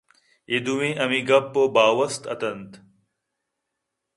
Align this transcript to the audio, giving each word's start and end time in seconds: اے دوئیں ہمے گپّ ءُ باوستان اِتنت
اے 0.49 0.57
دوئیں 0.65 0.93
ہمے 1.01 1.19
گپّ 1.27 1.53
ءُ 1.61 1.73
باوستان 1.75 2.29
اِتنت 2.31 2.71